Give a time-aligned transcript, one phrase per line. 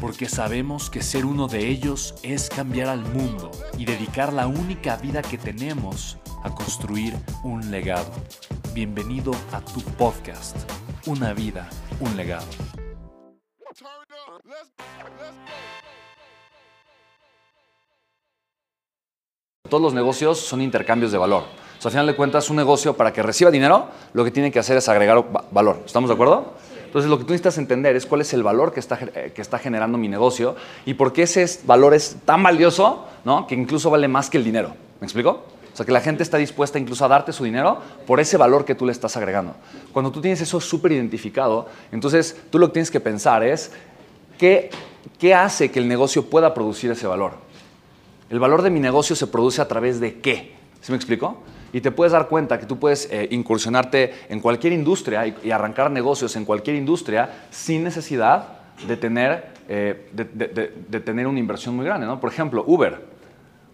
[0.00, 4.96] porque sabemos que ser uno de ellos es cambiar al mundo y dedicar la única
[4.96, 8.10] vida que tenemos a construir un legado.
[8.74, 10.56] Bienvenido a tu podcast,
[11.06, 11.68] Una vida,
[12.00, 12.46] un legado.
[19.68, 21.42] Todos los negocios son intercambios de valor.
[21.78, 24.50] O sea, al final de cuentas, un negocio para que reciba dinero, lo que tiene
[24.50, 25.82] que hacer es agregar valor.
[25.84, 26.54] ¿Estamos de acuerdo?
[26.86, 29.42] Entonces, lo que tú necesitas entender es cuál es el valor que está, eh, que
[29.42, 30.56] está generando mi negocio
[30.86, 33.46] y por qué ese valor es tan valioso, ¿no?
[33.46, 34.72] que incluso vale más que el dinero.
[35.00, 35.44] ¿Me explico?
[35.72, 38.64] O sea, que la gente está dispuesta incluso a darte su dinero por ese valor
[38.64, 39.54] que tú le estás agregando.
[39.92, 43.72] Cuando tú tienes eso súper identificado, entonces tú lo que tienes que pensar es,
[44.38, 44.70] ¿qué,
[45.18, 47.32] ¿qué hace que el negocio pueda producir ese valor?
[48.30, 50.54] El valor de mi negocio se produce a través de qué?
[50.80, 51.42] ¿Sí me explico?
[51.72, 55.90] Y te puedes dar cuenta que tú puedes eh, incursionarte en cualquier industria y, arrancar
[55.90, 58.48] negocios en cualquier industria sin necesidad
[58.86, 62.06] de tener, eh, de, tener una inversión muy grande.
[62.06, 62.20] ¿no?
[62.20, 63.16] Por ejemplo, Uber.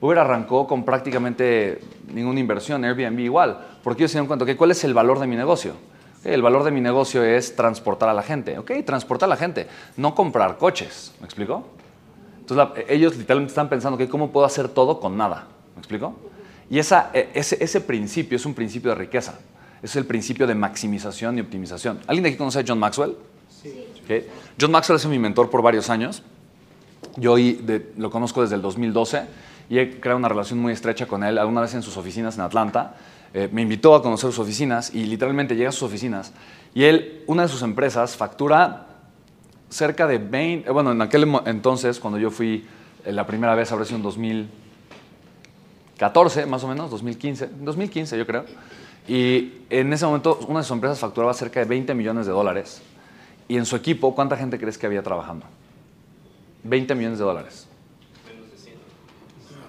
[0.00, 1.80] Uber arrancó con prácticamente
[2.12, 5.26] ninguna inversión, Airbnb igual, porque ellos se dieron cuenta, que ¿cuál es el valor de
[5.26, 5.75] mi negocio?
[6.25, 8.58] el valor de mi negocio es transportar a la gente.
[8.58, 9.66] Ok, transportar a la gente,
[9.97, 11.12] no comprar coches.
[11.20, 11.64] ¿Me explico?
[12.38, 15.47] Entonces ellos literalmente están pensando, que ¿cómo puedo hacer todo con nada?
[15.75, 16.14] ¿Me explico?
[16.71, 19.39] Y esa, e, ese, ese, principio es un principio de riqueza.
[19.83, 22.00] Es el principio de maximización y optimización.
[22.06, 23.17] ¿Alguien de aquí conoce a John Maxwell?
[23.62, 23.87] Sí.
[24.61, 26.23] John Maxwell es mi mentor por varios años.
[27.17, 27.37] Yo
[27.97, 29.23] lo conozco desde el 2012
[29.69, 31.39] y he creado una relación muy estrecha con él.
[31.39, 32.97] Alguna vez en sus oficinas en Atlanta.
[33.34, 36.33] Eh, me invitó a conocer sus oficinas y literalmente llega a sus oficinas
[36.75, 38.87] y él, una de sus empresas, factura
[39.69, 42.67] cerca de 20, bueno, en aquel entonces, cuando yo fui
[43.05, 44.49] eh, la primera vez, habrá sido en 2000,
[46.02, 48.44] 14 más o menos, 2015, 2015 yo creo.
[49.06, 52.82] Y en ese momento una de sus empresas facturaba cerca de 20 millones de dólares.
[53.46, 55.46] Y en su equipo, ¿cuánta gente crees que había trabajando?
[56.64, 57.68] 20 millones de dólares.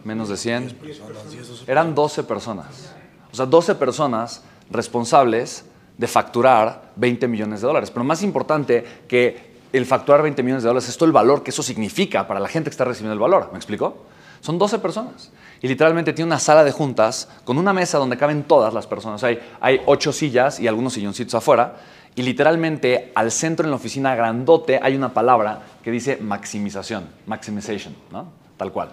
[0.04, 0.64] Menos de 100.
[0.80, 1.68] Menos de 100.
[1.68, 2.96] Eran 12 personas.
[3.32, 5.66] O sea, 12 personas responsables
[6.00, 7.92] de facturar 20 millones de dólares.
[7.92, 11.52] Pero más importante que el facturar 20 millones de dólares es todo el valor que
[11.52, 13.50] eso significa para la gente que está recibiendo el valor.
[13.52, 14.08] ¿Me explico?
[14.44, 15.32] Son 12 personas.
[15.62, 19.24] Y literalmente tiene una sala de juntas con una mesa donde caben todas las personas.
[19.24, 19.40] Hay,
[19.86, 21.78] ocho sillas y algunos silloncitos afuera.
[22.14, 27.96] Y literalmente al centro en la oficina grandote hay una palabra que dice maximización, maximization,
[28.12, 28.28] ¿no?
[28.58, 28.92] Tal cual,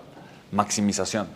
[0.53, 1.27] maximización.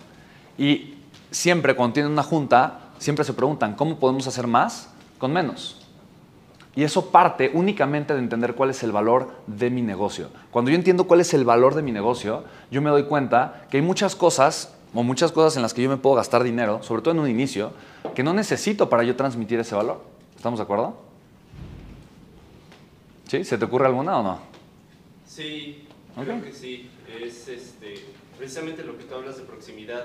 [0.56, 0.94] Y
[1.32, 5.83] siempre cuando tienen una junta, siempre se preguntan, ¿cómo podemos hacer más con menos?
[6.76, 10.28] Y eso parte únicamente de entender cuál es el valor de mi negocio.
[10.50, 13.76] Cuando yo entiendo cuál es el valor de mi negocio, yo me doy cuenta que
[13.76, 17.02] hay muchas cosas o muchas cosas en las que yo me puedo gastar dinero, sobre
[17.02, 17.72] todo en un inicio,
[18.14, 20.02] que no necesito para yo transmitir ese valor.
[20.36, 20.96] ¿Estamos de acuerdo?
[23.28, 23.44] ¿Sí?
[23.44, 24.38] ¿Se te ocurre alguna o no?
[25.26, 26.90] Sí, creo que sí.
[27.20, 27.94] Es este,
[28.36, 30.04] precisamente lo que tú hablas de proximidad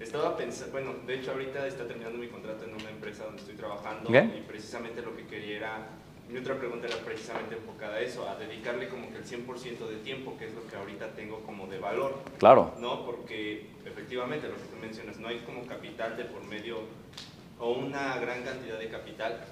[0.00, 3.54] estaba pensando, bueno, de hecho ahorita está terminando mi contrato en una empresa donde estoy
[3.54, 5.88] trabajando y precisamente lo que quería era,
[6.28, 9.96] mi otra pregunta era precisamente enfocada a eso, a dedicarle como que el 100% de
[9.96, 12.18] tiempo, que es lo que ahorita tengo como de valor.
[12.38, 12.74] Claro.
[12.78, 13.04] ¿No?
[13.04, 16.78] Porque efectivamente lo que tú mencionas, no hay como capital de por medio
[17.58, 19.44] o una gran cantidad de capital,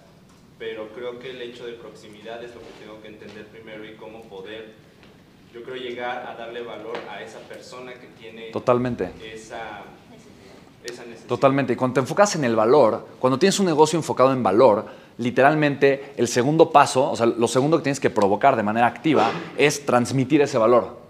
[0.58, 3.94] pero creo que el hecho de proximidad es lo que tengo que entender primero y
[3.96, 4.88] cómo poder
[5.52, 9.10] yo creo llegar a darle valor a esa persona que tiene Totalmente.
[9.24, 9.82] esa
[11.26, 11.74] Totalmente.
[11.74, 14.86] Y cuando te enfocas en el valor, cuando tienes un negocio enfocado en valor,
[15.18, 19.30] literalmente el segundo paso, o sea, lo segundo que tienes que provocar de manera activa
[19.56, 21.07] es transmitir ese valor.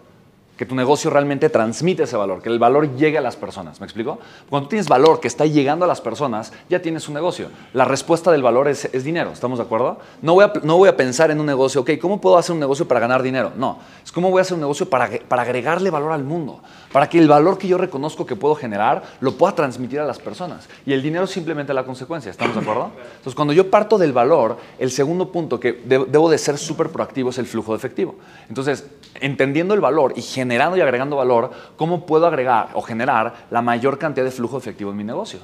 [0.58, 3.78] Que tu negocio realmente transmite ese valor, que el valor llegue a las personas.
[3.81, 4.19] ¿Me explico?
[4.50, 7.49] Cuando tú tienes valor que está llegando a las personas, ya tienes un negocio.
[7.72, 9.99] La respuesta del valor es, dinero, ¿estamos de acuerdo?
[10.20, 12.58] No voy, a, no voy a pensar en un negocio, ok, ¿cómo puedo hacer un
[12.58, 13.52] negocio para ganar dinero?
[13.56, 17.08] No, es cómo voy a hacer un negocio para, para agregarle valor al mundo, para
[17.08, 20.69] que el valor que yo reconozco que puedo generar lo pueda transmitir a las personas.
[20.84, 22.90] Y el dinero es simplemente la consecuencia, ¿estamos de acuerdo?
[23.11, 27.31] Entonces, cuando yo parto del valor, el segundo punto que debo de ser súper proactivo
[27.31, 28.16] es el flujo de efectivo.
[28.49, 28.84] Entonces,
[29.20, 33.99] entendiendo el valor y generando y agregando valor, ¿cómo puedo agregar o generar la mayor
[33.99, 35.41] cantidad de flujo efectivo en mi negocio?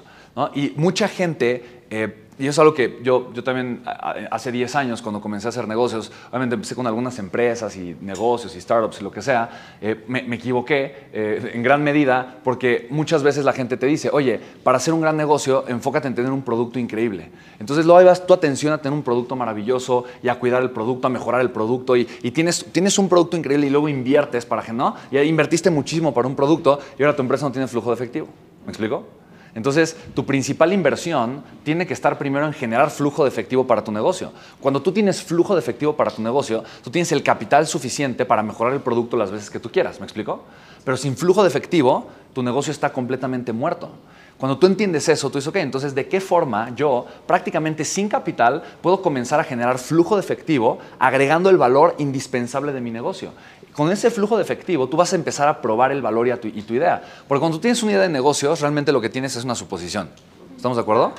[0.55, 5.20] Y mucha gente eh, y es algo que yo, yo también hace 10 años, cuando
[5.20, 9.12] comencé a hacer negocios, obviamente empecé con algunas empresas y negocios y startups y lo
[9.12, 13.87] que sea, eh, me, equivoqué eh, en gran medida porque muchas veces la gente te
[13.87, 17.31] dice, oye, para hacer un gran negocio, enfócate en tener un producto increíble.
[17.61, 21.06] Entonces luego vas tu atención a tener un producto maravilloso y a cuidar el producto,
[21.06, 24.62] a mejorar el producto y, y tienes, tienes un producto increíble y luego inviertes para
[24.62, 27.91] que no, y invertiste muchísimo para un producto y ahora tu empresa no tiene flujo
[27.91, 28.26] de efectivo.
[28.64, 29.24] ¿Me explico?
[29.55, 33.93] Entonces, tu principal inversión tiene que estar primero en generar flujo de efectivo para tu
[33.93, 34.33] negocio.
[34.61, 38.43] Cuando tú tienes flujo de efectivo para tu negocio, tú tienes el capital suficiente para
[38.43, 40.43] mejorar el producto las veces que tú quieras, ¿me explico?
[40.85, 43.91] Pero sin flujo de efectivo, tu negocio está completamente muerto.
[44.39, 48.65] Cuando tú entiendes eso, tú dices, ok, entonces, ¿de qué forma yo, prácticamente sin capital,
[48.83, 53.31] puedo comenzar a generar flujo de efectivo agregando el valor indispensable de mi negocio?
[53.75, 56.75] Con ese flujo de efectivo tú vas a empezar a probar el valor y, tu,
[56.75, 57.03] idea.
[57.26, 60.09] Porque cuando tú tienes una idea de negocios, realmente lo que tienes es una suposición.
[60.56, 61.12] ¿Estamos de acuerdo?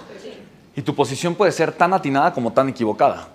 [0.75, 3.27] Y tu posición puede ser tan atinada como tan equivocada.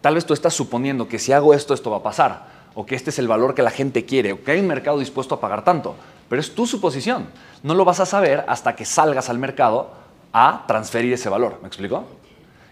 [0.00, 2.94] Tal vez tú estás suponiendo que si hago esto, esto va a pasar, o que
[2.94, 5.40] este es el valor que la gente quiere, o que hay un mercado dispuesto a
[5.40, 5.94] pagar tanto.
[6.28, 7.26] Pero es tu suposición.
[7.62, 9.90] No lo vas a saber hasta que salgas al mercado
[10.32, 11.58] a transferir ese valor.
[11.60, 12.04] ¿Me explico?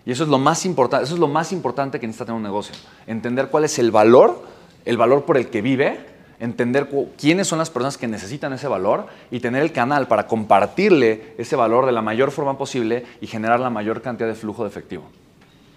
[0.07, 2.43] Y eso es lo más importante, eso es lo más importante que necesita tener un
[2.43, 2.75] negocio.
[3.07, 4.43] Entender cuál es el valor
[4.89, 6.01] el valor por el que vive,
[6.41, 6.89] entender
[7.19, 11.57] quiénes son las personas que necesitan ese valor y tener el canal para compartirle ese
[11.57, 15.05] valor de la mayor forma posible y generar la mayor cantidad de flujo de efectivo.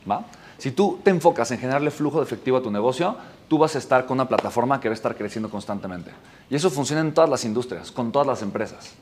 [0.10, 0.24] ¿Va?
[0.58, 3.18] Si tú te enfocas en generarle flujo de efectivo a tu negocio,
[3.50, 6.12] tú vas a estar con una plataforma que va a estar creciendo constantemente.
[6.50, 8.94] Y eso funciona en todas las industrias, con todas las empresas.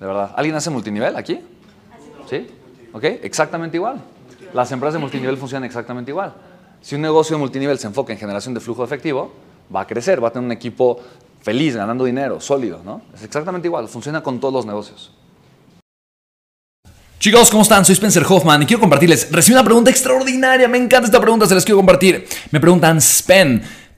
[0.00, 0.32] De verdad.
[0.34, 1.38] ¿Alguien hace multinivel aquí?
[2.28, 2.48] ¿Sí?
[2.92, 3.04] ¿Ok?
[3.04, 4.02] Exactamente igual.
[4.52, 6.34] Las empresas de multinivel funcionan exactamente igual.
[6.82, 9.32] Si un negocio de multinivel se enfoca en generación de flujo efectivo,
[9.74, 11.00] va a crecer, va a tener un equipo
[11.40, 13.02] feliz, ganando dinero, sólido, ¿no?
[13.14, 15.12] Es exactamente igual, funciona con todos los negocios.
[17.20, 17.84] Chicos, ¿cómo están?
[17.84, 19.30] Soy Spencer Hoffman y quiero compartirles.
[19.30, 22.26] Recibí una pregunta extraordinaria, me encanta esta pregunta, se las quiero compartir.
[22.50, 23.62] Me preguntan, Spen,